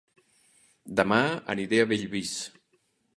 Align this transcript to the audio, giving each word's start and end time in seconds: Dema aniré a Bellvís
Dema 1.01 1.19
aniré 1.57 1.83
a 1.83 1.91
Bellvís 1.93 2.33